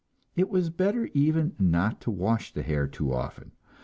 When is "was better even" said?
0.49-1.53